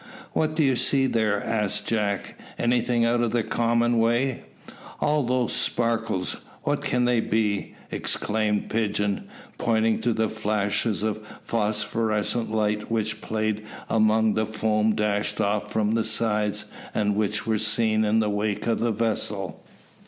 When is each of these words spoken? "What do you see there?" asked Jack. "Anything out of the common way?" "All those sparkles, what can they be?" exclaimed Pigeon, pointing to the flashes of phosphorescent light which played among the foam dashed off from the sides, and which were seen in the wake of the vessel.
"What 0.33 0.55
do 0.55 0.63
you 0.63 0.75
see 0.77 1.05
there?" 1.05 1.43
asked 1.43 1.85
Jack. 1.87 2.33
"Anything 2.57 3.05
out 3.05 3.21
of 3.21 3.29
the 3.29 3.43
common 3.43 3.99
way?" 3.99 4.41
"All 4.99 5.21
those 5.21 5.53
sparkles, 5.53 6.37
what 6.63 6.81
can 6.81 7.05
they 7.05 7.19
be?" 7.19 7.75
exclaimed 7.91 8.67
Pigeon, 8.67 9.27
pointing 9.59 10.01
to 10.01 10.11
the 10.11 10.27
flashes 10.27 11.03
of 11.03 11.19
phosphorescent 11.43 12.51
light 12.51 12.89
which 12.89 13.21
played 13.21 13.63
among 13.89 14.33
the 14.33 14.47
foam 14.47 14.95
dashed 14.95 15.39
off 15.39 15.71
from 15.71 15.91
the 15.93 16.03
sides, 16.03 16.71
and 16.95 17.15
which 17.15 17.45
were 17.45 17.59
seen 17.59 18.03
in 18.03 18.17
the 18.17 18.29
wake 18.31 18.65
of 18.65 18.79
the 18.79 18.89
vessel. 18.91 19.63